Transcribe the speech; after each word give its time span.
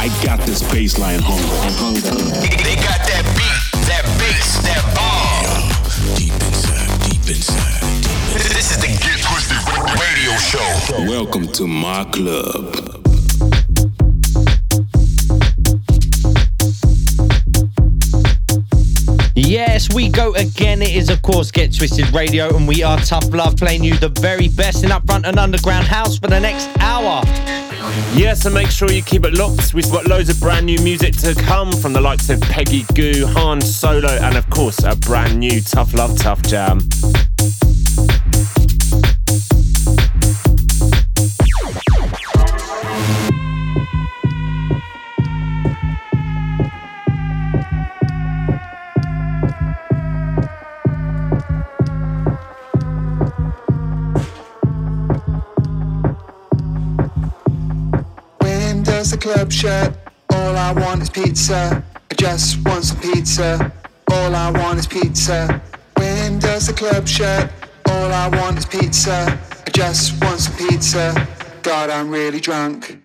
I 0.00 0.06
got 0.22 0.38
this 0.46 0.62
baseline 0.62 1.18
hunger. 1.20 1.50
They 2.40 2.76
got 2.76 3.02
that 3.02 3.24
beat, 3.34 3.82
that 3.88 4.04
bass, 4.16 4.62
that 4.62 4.84
bomb. 4.94 6.16
Deep 6.16 6.32
inside, 6.32 7.10
deep 7.10 7.26
inside, 7.28 7.80
deep 8.00 8.38
This 8.54 8.70
is 8.70 8.78
the 8.78 8.86
Get 9.02 9.18
Twisted 9.20 9.58
Radio 9.98 10.36
Show. 10.38 11.04
Welcome 11.10 11.48
to 11.48 11.66
my 11.66 12.04
club. 12.04 12.76
Yes, 19.34 19.92
we 19.92 20.08
go 20.10 20.32
again. 20.34 20.80
It 20.80 20.94
is, 20.94 21.10
of 21.10 21.22
course, 21.22 21.50
Get 21.50 21.76
Twisted 21.76 22.14
Radio, 22.14 22.56
and 22.56 22.68
we 22.68 22.84
are 22.84 22.98
Tough 22.98 23.32
Love 23.32 23.56
playing 23.56 23.82
you 23.82 23.96
the 23.96 24.10
very 24.10 24.46
best 24.46 24.84
in 24.84 24.90
upfront 24.90 25.26
and 25.26 25.40
underground 25.40 25.88
house 25.88 26.16
for 26.18 26.28
the 26.28 26.38
next 26.38 26.68
hour. 26.78 27.24
Yes, 28.14 28.44
and 28.44 28.54
make 28.54 28.70
sure 28.70 28.90
you 28.90 29.02
keep 29.02 29.24
it 29.24 29.34
locked. 29.34 29.74
We've 29.74 29.90
got 29.90 30.06
loads 30.06 30.28
of 30.28 30.40
brand 30.40 30.66
new 30.66 30.78
music 30.80 31.16
to 31.18 31.34
come 31.34 31.72
from 31.72 31.92
the 31.92 32.00
likes 32.00 32.30
of 32.30 32.40
Peggy 32.40 32.84
Gou, 32.94 33.26
Han 33.26 33.60
Solo, 33.60 34.08
and 34.08 34.36
of 34.36 34.48
course, 34.50 34.82
a 34.82 34.96
brand 34.96 35.38
new 35.38 35.60
Tough 35.60 35.94
Love 35.94 36.18
Tough 36.18 36.42
Jam. 36.42 36.80
Club 59.18 59.52
shut? 59.52 59.96
All 60.32 60.56
I 60.56 60.72
want 60.72 61.02
is 61.02 61.10
pizza. 61.10 61.82
I 62.10 62.14
just 62.14 62.64
want 62.64 62.84
some 62.84 63.00
pizza. 63.00 63.72
All 64.10 64.34
I 64.34 64.50
want 64.50 64.78
is 64.78 64.86
pizza. 64.86 65.60
When 65.96 66.38
does 66.38 66.66
the 66.66 66.72
club 66.72 67.06
shut? 67.06 67.50
All 67.86 68.12
I 68.12 68.28
want 68.28 68.58
is 68.58 68.66
pizza. 68.66 69.38
I 69.66 69.70
just 69.70 70.22
want 70.22 70.40
some 70.40 70.56
pizza. 70.56 71.28
God, 71.62 71.90
I'm 71.90 72.10
really 72.10 72.40
drunk. 72.40 72.98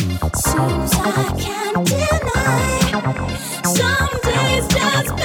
Seems 0.00 0.94
I 0.94 1.12
can't 1.38 1.86
deny. 1.86 2.80
Some 3.64 4.20
days 4.22 4.66
just 4.68 5.19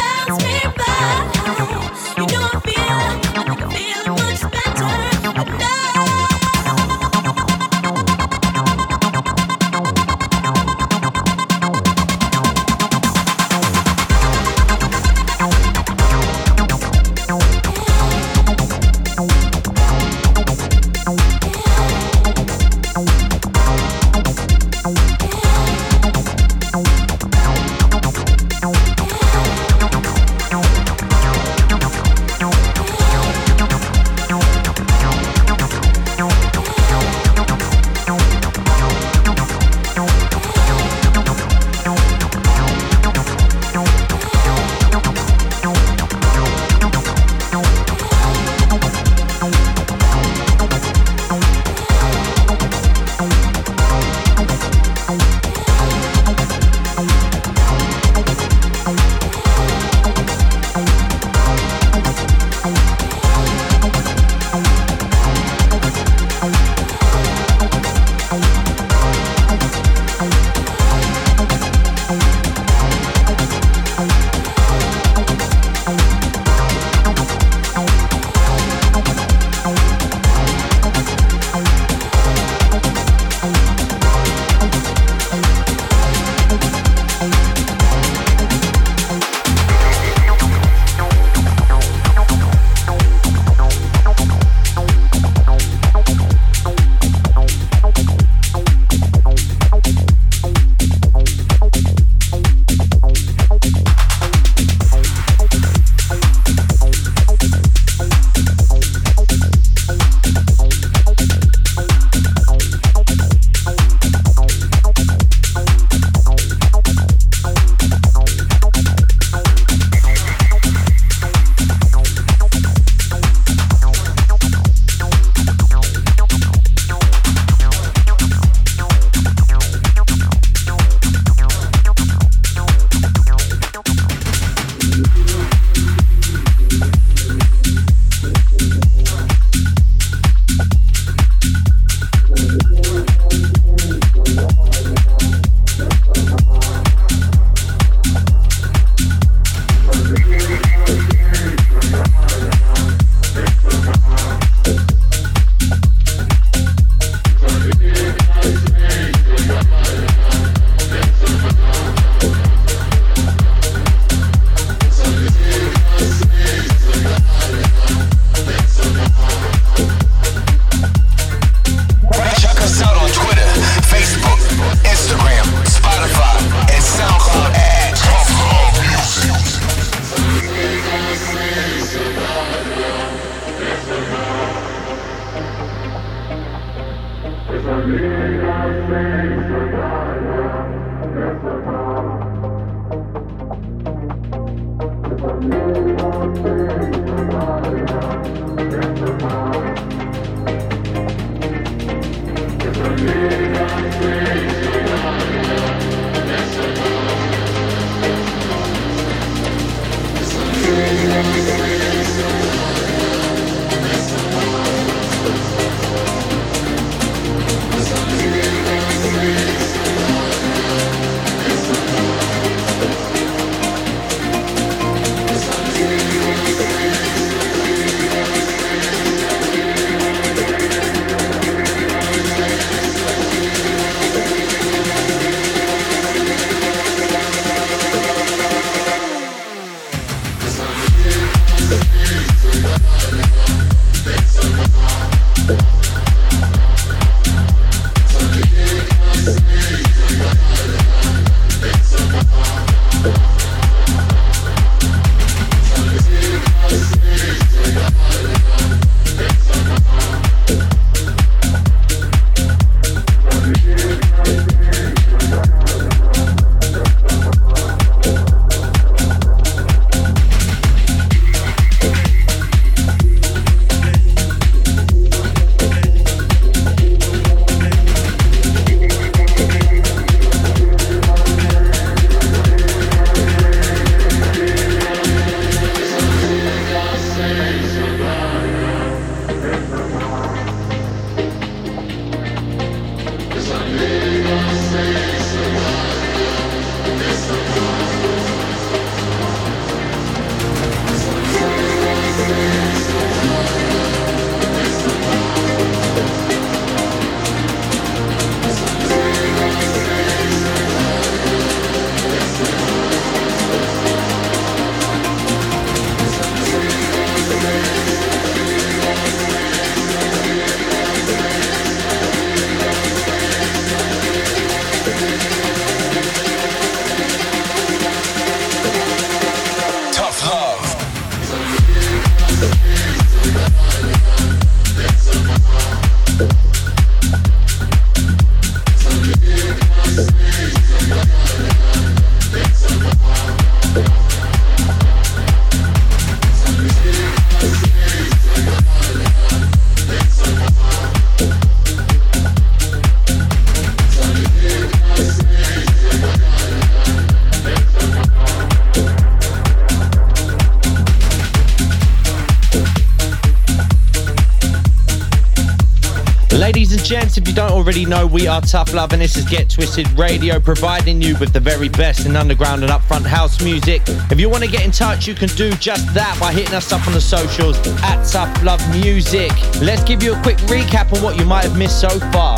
already 367.66 367.84
know, 367.84 368.06
we 368.06 368.28
are 368.28 368.42
Tough 368.42 368.76
Love 368.76 368.94
and 368.94 369.02
this 369.02 369.18
is 369.18 369.26
Get 369.26 369.50
Twisted 369.50 369.90
Radio, 369.98 370.40
providing 370.40 371.02
you 371.02 371.18
with 371.18 371.34
the 371.34 371.40
very 371.40 371.68
best 371.68 372.06
in 372.06 372.16
underground 372.16 372.62
and 372.62 372.72
upfront 372.72 373.08
house 373.08 373.44
music. 373.44 373.82
If 374.12 374.20
you 374.20 374.30
want 374.30 374.44
to 374.44 374.50
get 374.52 374.64
in 374.64 374.70
touch, 374.70 375.08
you 375.08 375.16
can 375.16 375.30
do 375.30 375.50
just 375.54 375.92
that 375.96 376.16
by 376.20 376.32
hitting 376.32 376.54
us 376.54 376.72
up 376.72 376.86
on 376.86 376.94
the 376.94 377.02
socials 377.02 377.58
at 377.82 378.04
Tough 378.04 378.44
Love 378.44 378.62
Music. 378.70 379.32
Let's 379.62 379.84
give 379.84 380.04
you 380.04 380.14
a 380.14 380.22
quick 380.22 380.38
recap 380.46 380.94
on 380.94 381.02
what 381.02 381.18
you 381.18 381.26
might 381.26 381.44
have 381.44 381.58
missed 381.58 381.82
so 381.82 381.90
far. 382.12 382.38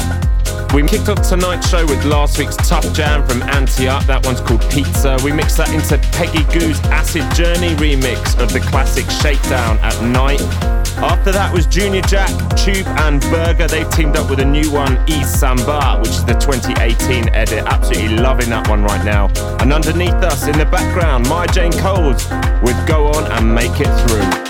We 0.73 0.87
kicked 0.87 1.09
off 1.09 1.27
tonight's 1.27 1.67
show 1.67 1.85
with 1.85 2.05
last 2.05 2.39
week's 2.39 2.55
Tough 2.55 2.93
Jam 2.93 3.27
from 3.27 3.43
Anti 3.43 3.89
Up. 3.89 4.05
That 4.05 4.25
one's 4.25 4.39
called 4.39 4.61
Pizza. 4.71 5.17
We 5.25 5.33
mixed 5.33 5.57
that 5.57 5.73
into 5.73 5.97
Peggy 6.15 6.45
Gou's 6.57 6.79
Acid 6.85 7.29
Journey 7.35 7.75
remix 7.75 8.41
of 8.41 8.53
the 8.53 8.61
classic 8.61 9.09
Shakedown 9.09 9.77
at 9.79 10.01
Night. 10.03 10.76
After 10.99 11.31
that 11.31 11.53
was 11.53 11.65
Junior 11.67 12.01
Jack, 12.01 12.29
Tube 12.57 12.87
and 12.87 13.21
Berger. 13.21 13.67
They've 13.67 13.89
teamed 13.91 14.17
up 14.17 14.29
with 14.29 14.39
a 14.39 14.45
new 14.45 14.71
one, 14.71 14.97
E 15.07 15.23
Samba, 15.23 15.99
which 15.99 16.09
is 16.09 16.25
the 16.25 16.33
2018 16.33 17.29
edit. 17.29 17.65
Absolutely 17.65 18.17
loving 18.17 18.49
that 18.49 18.67
one 18.67 18.83
right 18.83 19.05
now. 19.05 19.27
And 19.59 19.71
underneath 19.71 20.13
us 20.13 20.47
in 20.47 20.57
the 20.57 20.65
background, 20.65 21.29
Maya 21.29 21.47
Jane 21.47 21.71
Coles 21.73 22.27
with 22.63 22.87
Go 22.87 23.07
On 23.07 23.31
and 23.31 23.53
Make 23.53 23.79
It 23.79 23.93
Through. 24.07 24.46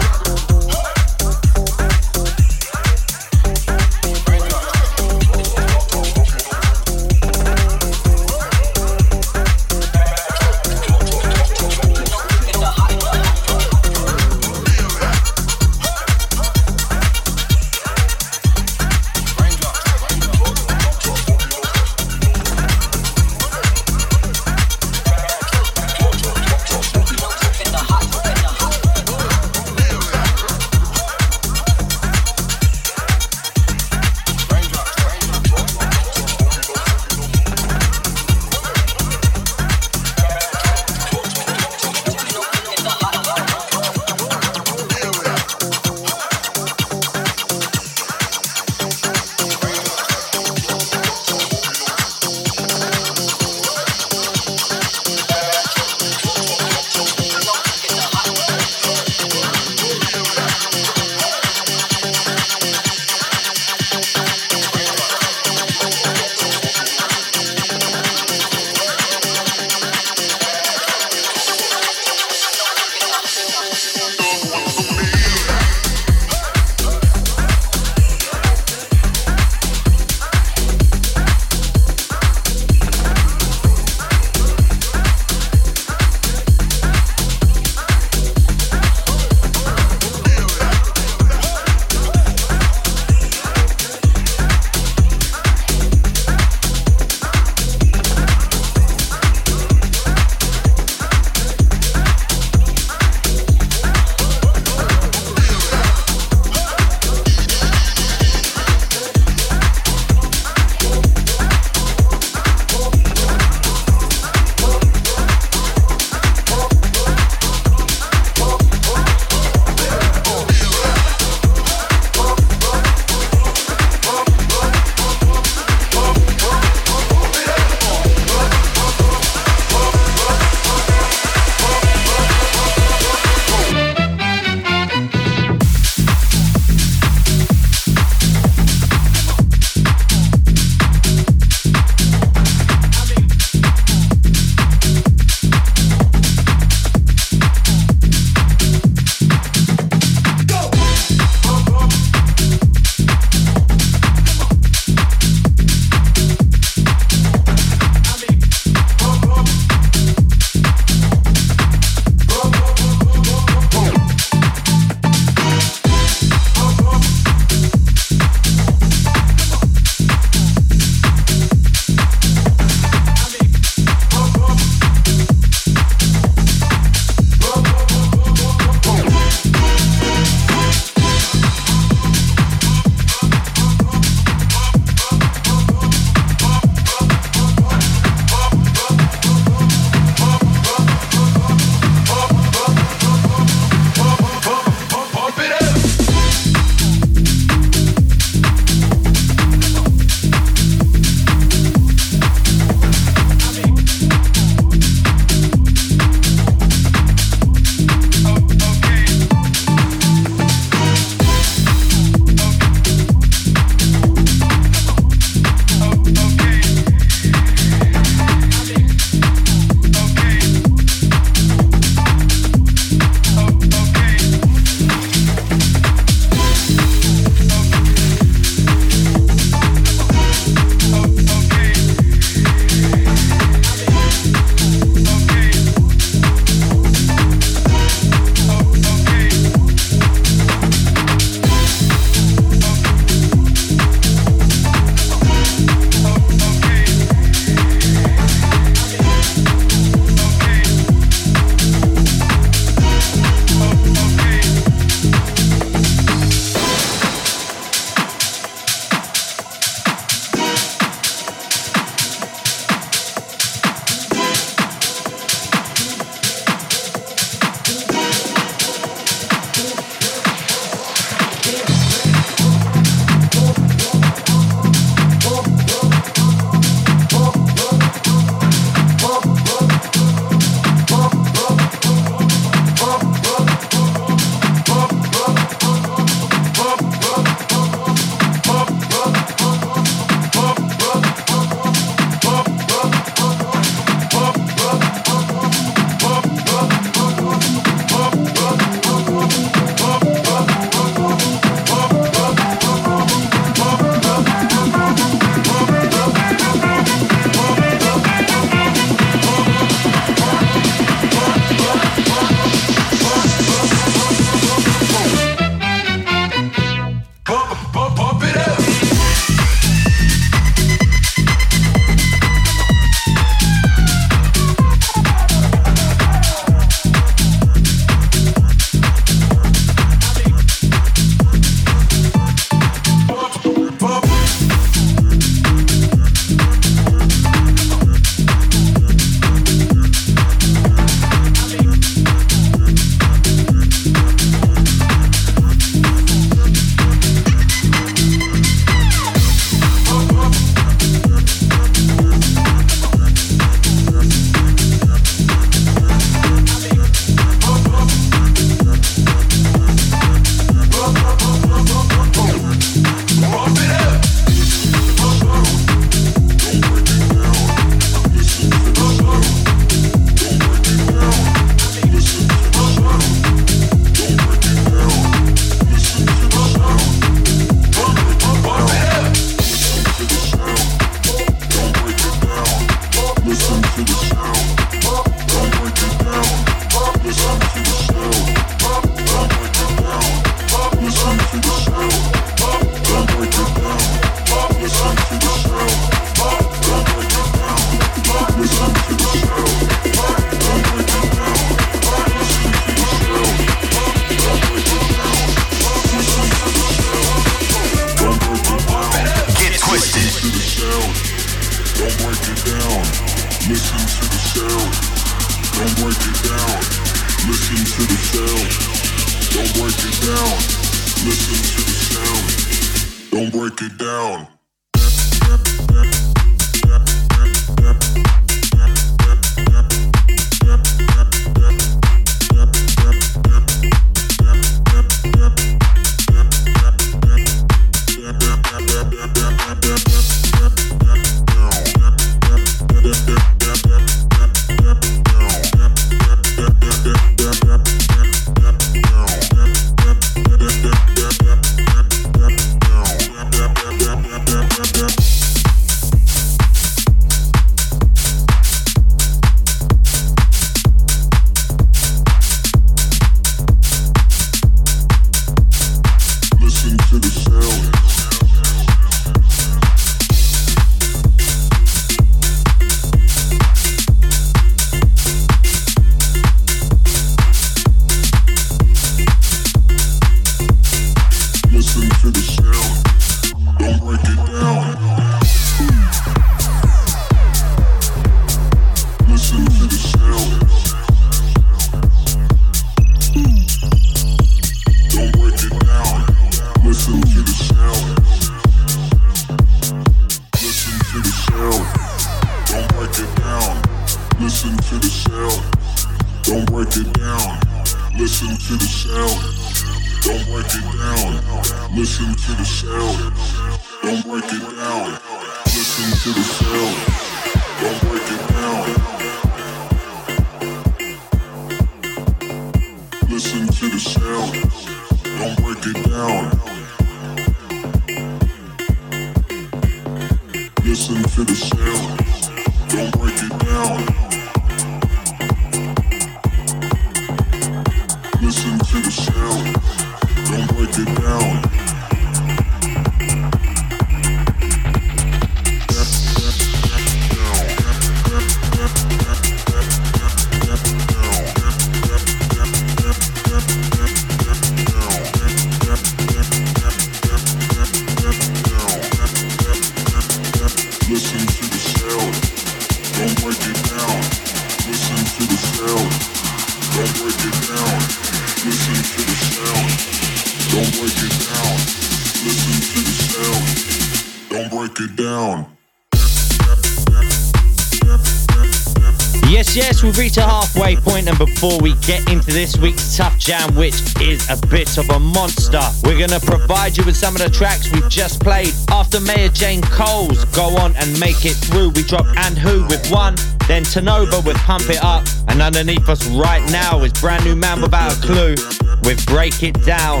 Before 581.18 581.60
we 581.60 581.74
get 581.86 582.08
into 582.10 582.32
this 582.32 582.56
week's 582.56 582.96
Tough 582.96 583.18
Jam, 583.18 583.54
which 583.54 583.74
is 584.00 584.28
a 584.28 584.36
bit 584.48 584.76
of 584.78 584.88
a 584.90 584.98
monster. 584.98 585.60
We're 585.84 585.98
going 585.98 586.18
to 586.18 586.20
provide 586.20 586.76
you 586.76 586.84
with 586.84 586.96
some 586.96 587.14
of 587.14 587.22
the 587.22 587.30
tracks 587.30 587.70
we've 587.70 587.88
just 587.88 588.20
played. 588.20 588.52
After 588.70 588.98
Maya 589.00 589.28
Jane 589.28 589.62
Coles, 589.62 590.24
Go 590.26 590.56
On 590.56 590.74
and 590.76 590.98
Make 590.98 591.24
It 591.24 591.34
Through, 591.34 591.70
we 591.70 591.82
drop 591.82 592.06
And 592.16 592.36
Who 592.36 592.64
with 592.66 592.90
one, 592.90 593.14
then 593.46 593.62
Tanova 593.62 594.24
with 594.24 594.36
Pump 594.38 594.68
It 594.70 594.82
Up, 594.82 595.06
and 595.28 595.40
underneath 595.40 595.88
us 595.88 596.06
right 596.08 596.42
now 596.50 596.80
is 596.80 596.92
brand 596.94 597.24
new 597.24 597.36
Man 597.36 597.60
Without 597.60 597.96
a 597.96 598.00
Clue 598.00 598.34
with 598.82 599.04
Break 599.06 599.42
It 599.42 599.62
Down. 599.64 600.00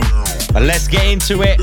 But 0.52 0.62
let's 0.62 0.88
get 0.88 1.06
into 1.06 1.42
it. 1.42 1.58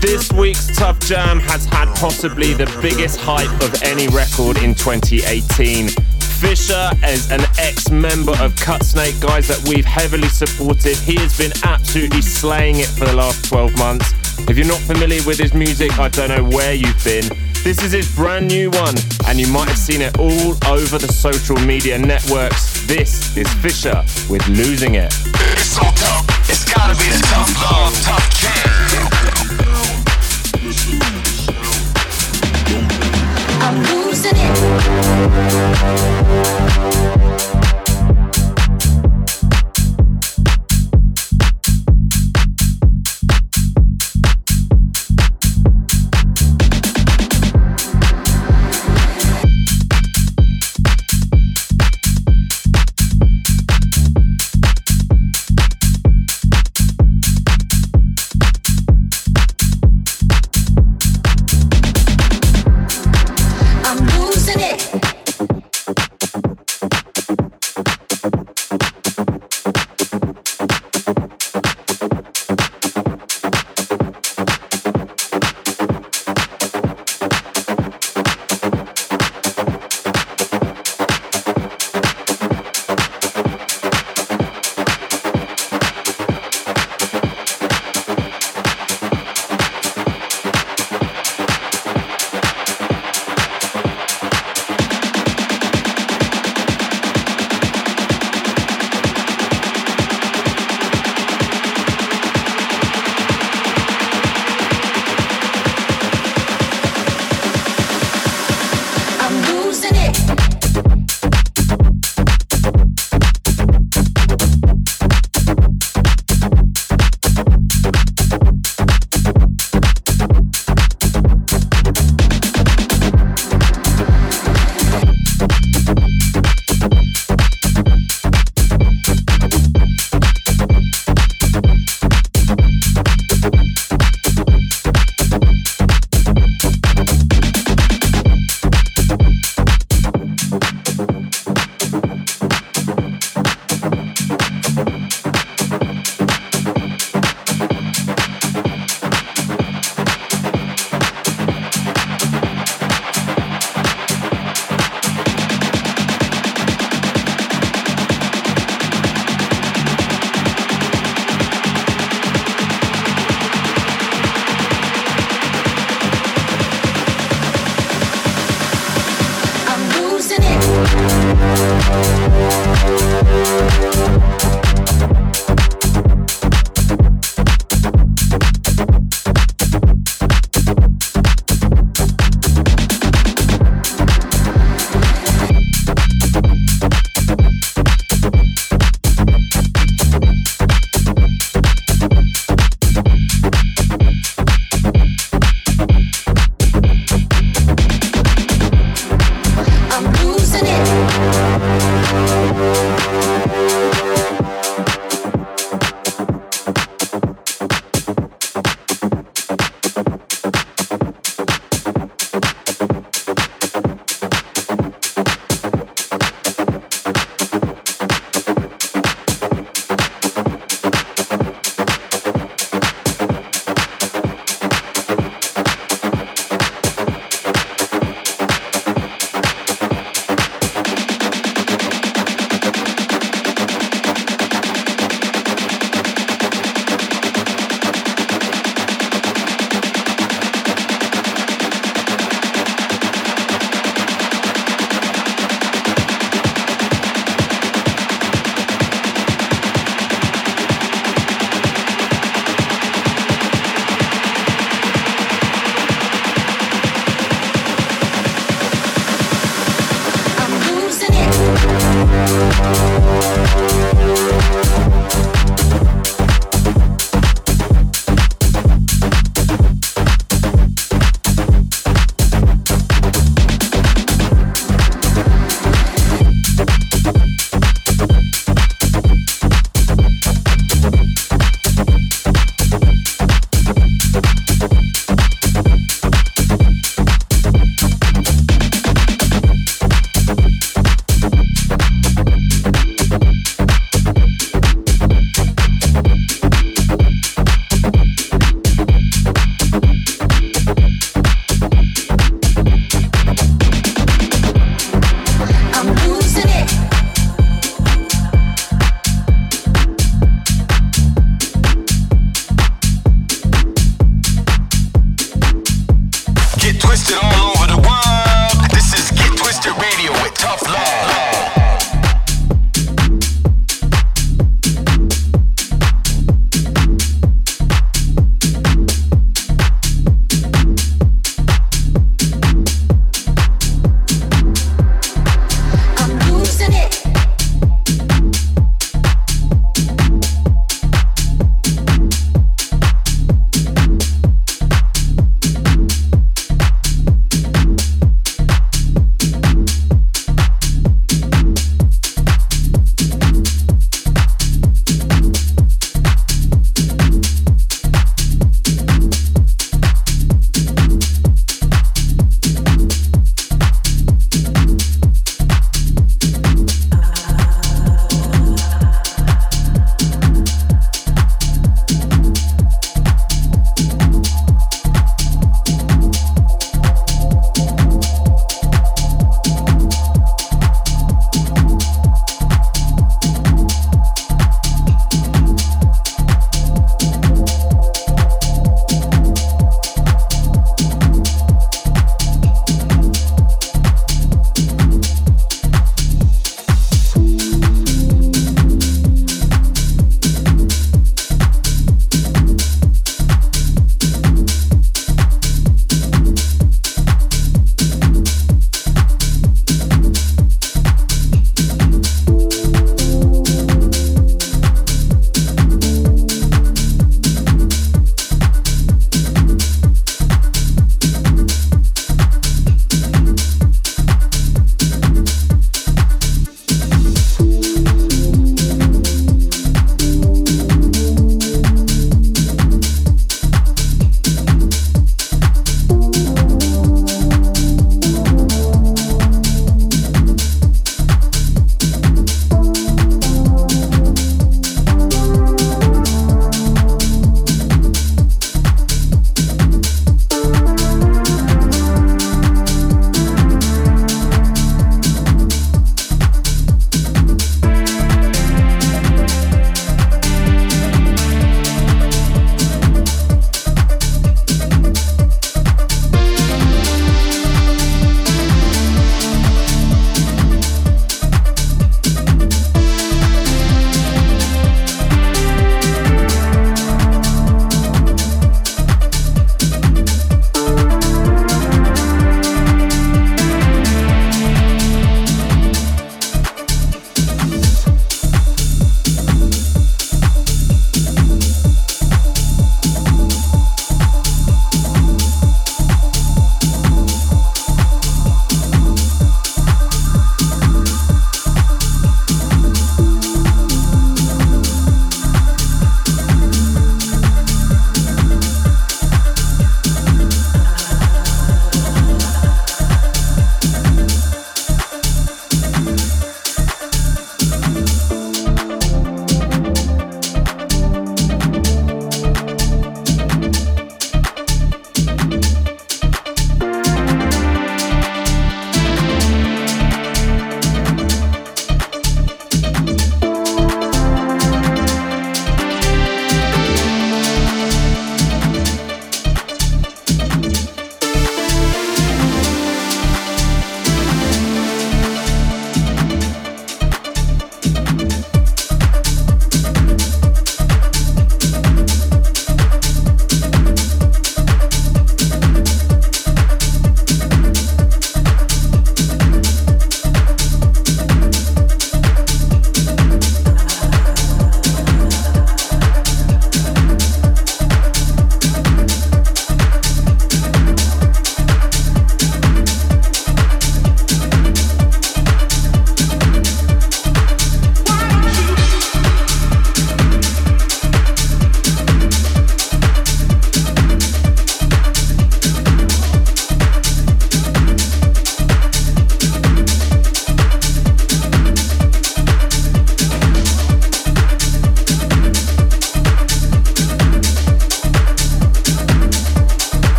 This 0.00 0.32
week's 0.32 0.76
Tough 0.76 0.98
Jam 1.00 1.40
has 1.40 1.66
had 1.66 1.94
possibly 1.96 2.54
the 2.54 2.66
biggest 2.82 3.20
hype 3.20 3.50
of 3.62 3.82
any 3.82 4.08
record 4.08 4.58
in 4.58 4.74
2018. 4.74 6.15
Fisher 6.46 6.90
is 7.02 7.28
an 7.32 7.40
ex 7.58 7.90
member 7.90 8.30
of 8.38 8.54
Cutsnake, 8.54 9.20
guys 9.20 9.48
that 9.48 9.60
we've 9.68 9.84
heavily 9.84 10.28
supported. 10.28 10.96
He 10.96 11.16
has 11.16 11.36
been 11.36 11.50
absolutely 11.64 12.22
slaying 12.22 12.76
it 12.76 12.86
for 12.86 13.04
the 13.04 13.14
last 13.14 13.48
12 13.48 13.76
months. 13.78 14.14
If 14.48 14.56
you're 14.56 14.68
not 14.68 14.78
familiar 14.78 15.20
with 15.26 15.38
his 15.38 15.54
music, 15.54 15.98
I 15.98 16.08
don't 16.08 16.28
know 16.28 16.44
where 16.44 16.72
you've 16.72 17.02
been. 17.02 17.24
This 17.64 17.82
is 17.82 17.90
his 17.90 18.14
brand 18.14 18.46
new 18.46 18.70
one, 18.70 18.94
and 19.26 19.40
you 19.40 19.48
might 19.48 19.66
have 19.66 19.76
seen 19.76 20.00
it 20.00 20.20
all 20.20 20.54
over 20.70 20.98
the 20.98 21.12
social 21.12 21.56
media 21.56 21.98
networks. 21.98 22.86
This 22.86 23.36
is 23.36 23.52
Fisher 23.54 24.04
with 24.30 24.46
Losing 24.46 24.94
It. 24.94 25.12
It's 25.50 25.74
so 25.74 25.82
tough, 25.82 26.48
it's 26.48 26.64
gotta 26.64 26.94
be 26.94 27.10
the 27.10 27.26
tough 27.26 27.72
love, 27.72 28.04
tough 28.04 28.40
jam. 28.40 28.75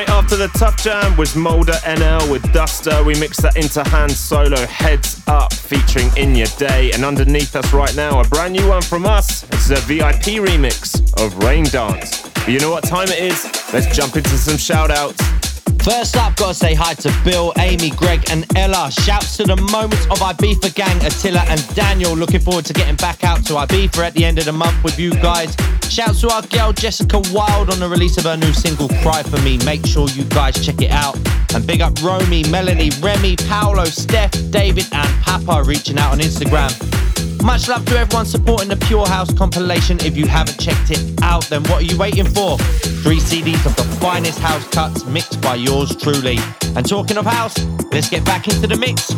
After 0.00 0.36
the 0.36 0.48
Tough 0.48 0.82
Jam 0.82 1.16
was 1.18 1.36
Molder 1.36 1.72
NL 1.82 2.30
with 2.30 2.50
Duster. 2.52 3.04
We 3.04 3.14
mixed 3.20 3.42
that 3.42 3.56
into 3.56 3.82
Hans 3.84 4.18
Solo 4.18 4.64
Heads 4.66 5.20
Up 5.26 5.52
featuring 5.52 6.08
In 6.16 6.34
Your 6.34 6.46
Day. 6.56 6.92
And 6.92 7.04
underneath 7.04 7.54
us 7.54 7.74
right 7.74 7.94
now, 7.94 8.20
a 8.20 8.24
brand 8.28 8.54
new 8.54 8.66
one 8.66 8.80
from 8.80 9.04
us. 9.04 9.42
It's 9.50 9.68
a 9.68 9.76
VIP 9.76 10.40
remix 10.40 10.98
of 11.22 11.36
Rain 11.44 11.64
Dance. 11.64 12.22
But 12.22 12.48
you 12.48 12.58
know 12.58 12.70
what 12.70 12.84
time 12.84 13.08
it 13.08 13.18
is? 13.18 13.44
Let's 13.74 13.94
jump 13.94 14.16
into 14.16 14.30
some 14.30 14.56
shout 14.56 14.90
outs. 14.90 15.41
First 15.82 16.16
up, 16.16 16.36
gotta 16.36 16.54
say 16.54 16.74
hi 16.74 16.94
to 16.94 17.12
Bill, 17.24 17.52
Amy, 17.58 17.90
Greg, 17.90 18.30
and 18.30 18.46
Ella. 18.56 18.88
Shouts 18.92 19.36
to 19.38 19.42
the 19.42 19.56
moments 19.56 20.04
of 20.06 20.18
Ibiza 20.18 20.72
gang, 20.76 20.96
Attila 21.04 21.40
and 21.48 21.74
Daniel. 21.74 22.14
Looking 22.14 22.38
forward 22.38 22.64
to 22.66 22.72
getting 22.72 22.94
back 22.94 23.24
out 23.24 23.44
to 23.46 23.54
Ibiza 23.54 23.98
at 23.98 24.14
the 24.14 24.24
end 24.24 24.38
of 24.38 24.44
the 24.44 24.52
month 24.52 24.82
with 24.84 24.96
you 24.96 25.10
guys. 25.10 25.56
Shouts 25.90 26.20
to 26.20 26.30
our 26.30 26.42
girl 26.42 26.72
Jessica 26.72 27.20
Wild 27.32 27.68
on 27.70 27.80
the 27.80 27.88
release 27.88 28.16
of 28.16 28.24
her 28.24 28.36
new 28.36 28.52
single 28.52 28.88
Cry 29.02 29.24
For 29.24 29.40
Me. 29.42 29.58
Make 29.64 29.84
sure 29.84 30.08
you 30.10 30.22
guys 30.26 30.64
check 30.64 30.80
it 30.80 30.92
out. 30.92 31.16
And 31.52 31.66
big 31.66 31.80
up 31.80 32.00
Romy, 32.00 32.44
Melanie, 32.48 32.92
Remy, 33.00 33.36
Paolo, 33.48 33.84
Steph, 33.86 34.30
David, 34.50 34.86
and 34.92 35.22
Papa 35.24 35.64
reaching 35.66 35.98
out 35.98 36.12
on 36.12 36.20
Instagram. 36.20 37.11
Much 37.42 37.68
love 37.68 37.84
to 37.86 37.98
everyone 37.98 38.24
supporting 38.24 38.68
the 38.68 38.76
Pure 38.76 39.06
House 39.08 39.32
compilation. 39.34 39.98
If 40.00 40.16
you 40.16 40.26
haven't 40.26 40.60
checked 40.60 40.92
it 40.92 41.22
out, 41.22 41.44
then 41.46 41.62
what 41.64 41.82
are 41.82 41.84
you 41.84 41.98
waiting 41.98 42.26
for? 42.26 42.56
Three 43.02 43.18
CDs 43.18 43.66
of 43.66 43.74
the 43.74 43.82
finest 44.00 44.38
house 44.38 44.66
cuts 44.68 45.04
mixed 45.06 45.40
by 45.40 45.56
yours 45.56 45.94
truly. 45.96 46.38
And 46.76 46.88
talking 46.88 47.16
of 47.16 47.26
house, 47.26 47.58
let's 47.90 48.08
get 48.08 48.24
back 48.24 48.46
into 48.46 48.68
the 48.68 48.76
mix. 48.76 49.12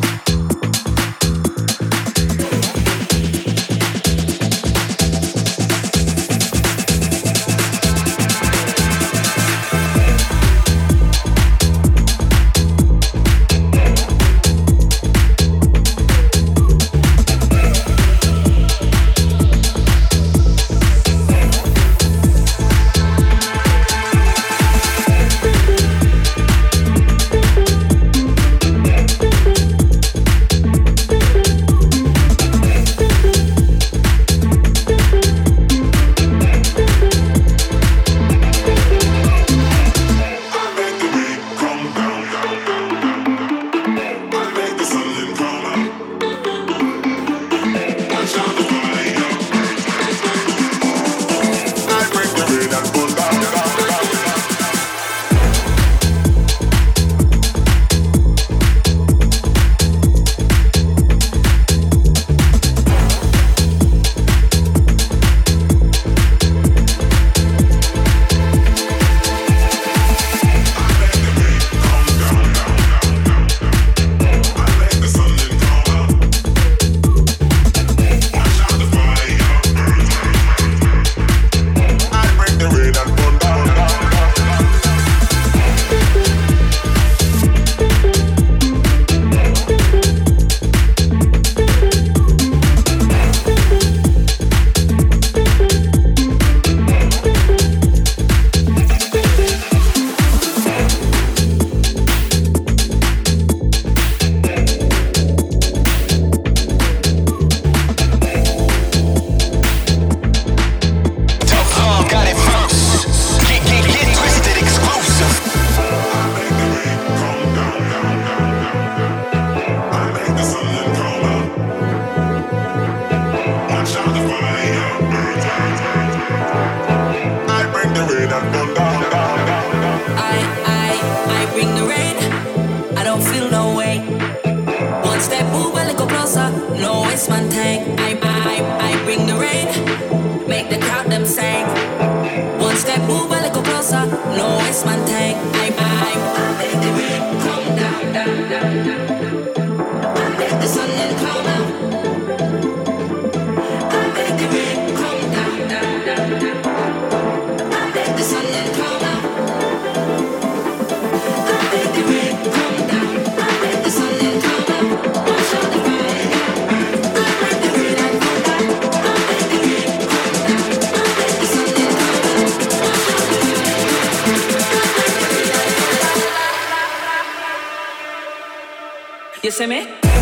You 179.44 179.50
see 179.50 179.66
me? 179.66 180.13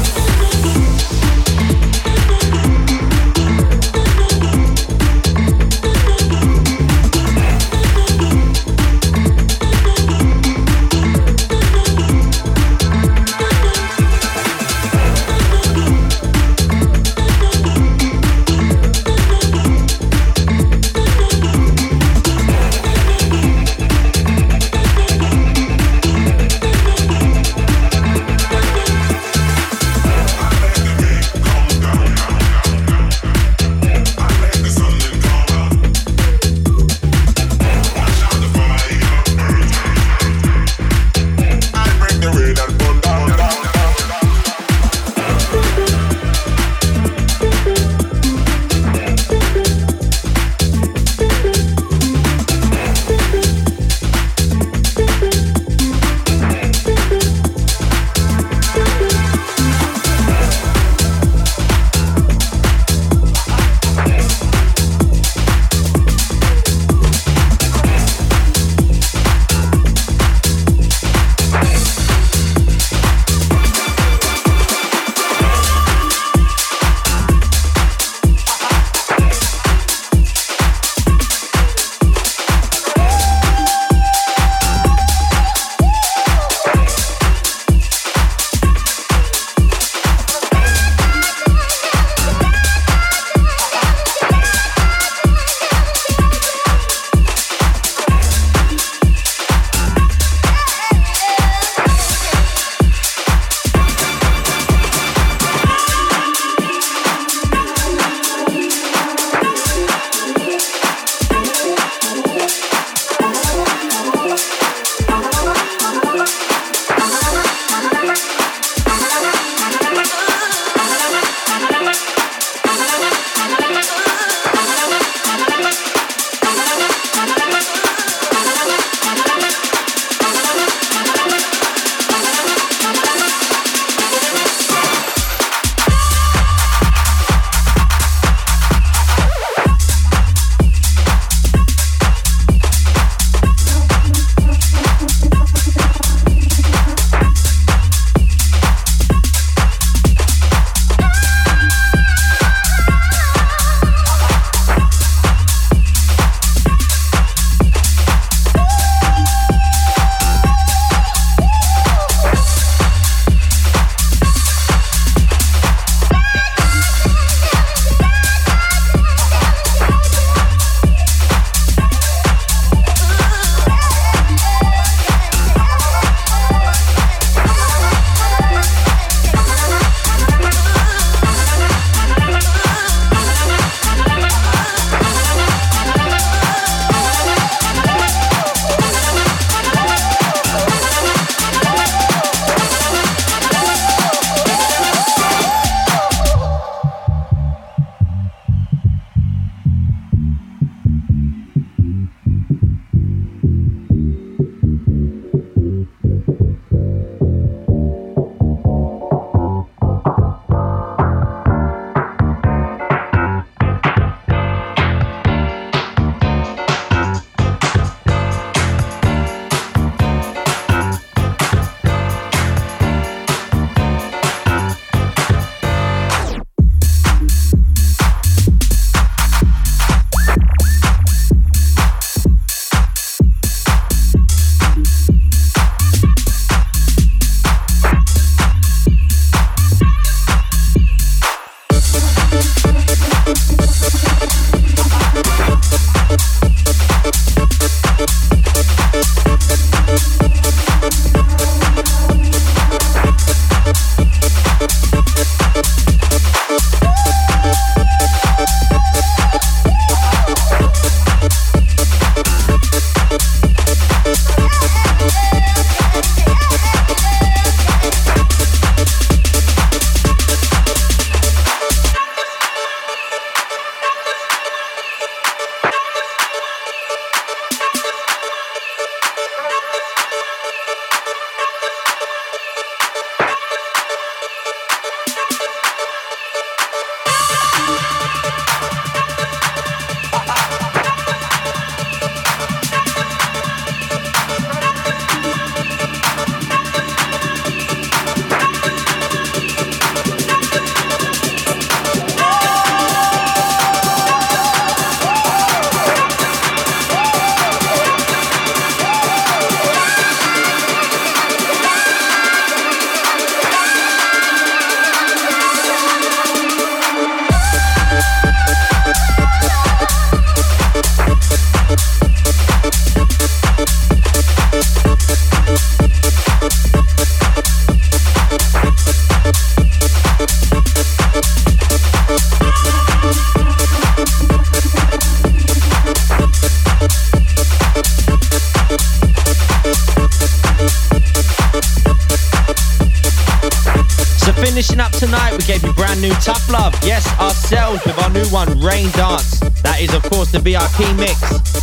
New 346.02 346.12
Tough 346.18 346.50
Love. 346.50 346.74
Yes, 346.82 347.06
ourselves 347.20 347.80
with 347.86 347.96
our 348.02 348.10
new 348.10 348.26
one, 348.34 348.48
Rain 348.58 348.90
Dance. 348.98 349.38
That 349.62 349.78
is, 349.80 349.94
of 349.94 350.02
course, 350.10 350.32
the 350.32 350.40
VIP 350.40 350.82
mix. 350.98 351.14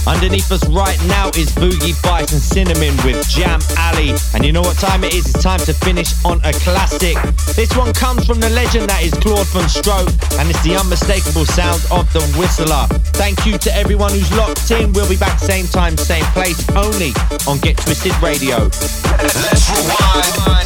Underneath 0.08 0.50
us 0.50 0.64
right 0.70 0.96
now 1.12 1.28
is 1.36 1.52
Boogie 1.52 1.92
Bites 2.02 2.32
and 2.32 2.42
Cinnamon 2.42 2.96
with 3.04 3.20
Jam 3.28 3.60
Alley. 3.76 4.16
And 4.34 4.46
you 4.46 4.54
know 4.54 4.62
what 4.62 4.78
time 4.78 5.04
it 5.04 5.14
is? 5.14 5.28
It's 5.28 5.44
time 5.44 5.60
to 5.68 5.74
finish 5.74 6.16
on 6.24 6.40
a 6.48 6.54
classic. 6.64 7.20
This 7.60 7.76
one 7.76 7.92
comes 7.92 8.26
from 8.26 8.40
the 8.40 8.50
legend 8.52 8.88
that 8.88 9.04
is 9.04 9.12
Claude 9.20 9.46
VonStroke, 9.52 10.08
and 10.40 10.50
it's 10.50 10.64
the 10.64 10.80
unmistakable 10.80 11.44
sound 11.44 11.84
of 11.92 12.08
the 12.16 12.24
Whistler. 12.40 12.88
Thank 13.20 13.46
you 13.46 13.58
to 13.60 13.76
everyone 13.76 14.12
who's 14.12 14.32
locked 14.40 14.72
in. 14.72 14.94
We'll 14.94 15.10
be 15.10 15.18
back 15.18 15.38
same 15.38 15.68
time, 15.68 15.98
same 15.98 16.24
place, 16.32 16.64
only 16.80 17.12
on 17.44 17.60
Get 17.60 17.76
Twisted 17.76 18.16
Radio. 18.24 18.72
Let's 19.20 19.68
rewind. 19.68 20.59